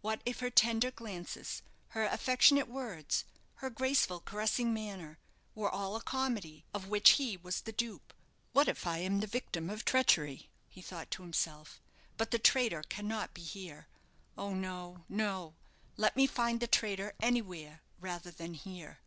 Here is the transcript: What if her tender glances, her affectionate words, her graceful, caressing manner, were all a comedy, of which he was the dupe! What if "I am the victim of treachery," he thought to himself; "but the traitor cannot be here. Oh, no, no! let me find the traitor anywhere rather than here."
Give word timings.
What 0.00 0.20
if 0.26 0.40
her 0.40 0.50
tender 0.50 0.90
glances, 0.90 1.62
her 1.90 2.04
affectionate 2.04 2.66
words, 2.66 3.24
her 3.62 3.70
graceful, 3.70 4.18
caressing 4.18 4.74
manner, 4.74 5.20
were 5.54 5.70
all 5.70 5.94
a 5.94 6.02
comedy, 6.02 6.64
of 6.74 6.88
which 6.88 7.10
he 7.10 7.36
was 7.36 7.60
the 7.60 7.70
dupe! 7.70 8.12
What 8.50 8.66
if 8.66 8.84
"I 8.84 8.98
am 8.98 9.20
the 9.20 9.28
victim 9.28 9.70
of 9.70 9.84
treachery," 9.84 10.50
he 10.66 10.82
thought 10.82 11.12
to 11.12 11.22
himself; 11.22 11.80
"but 12.16 12.32
the 12.32 12.38
traitor 12.40 12.82
cannot 12.82 13.32
be 13.32 13.42
here. 13.42 13.86
Oh, 14.36 14.54
no, 14.54 15.04
no! 15.08 15.54
let 15.96 16.16
me 16.16 16.26
find 16.26 16.58
the 16.58 16.66
traitor 16.66 17.14
anywhere 17.20 17.80
rather 18.00 18.32
than 18.32 18.54
here." 18.54 18.98